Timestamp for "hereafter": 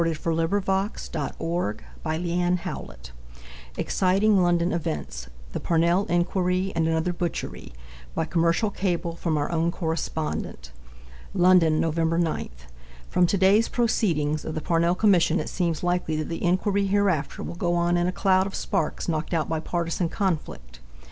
16.87-17.43